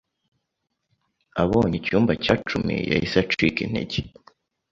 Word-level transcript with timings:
Abonye 1.43 1.75
i 1.79 1.83
cyumba 1.85 2.11
cya 2.23 2.35
cumi 2.47 2.75
yahise 2.91 3.17
acika 3.23 3.59
intege 3.65 3.99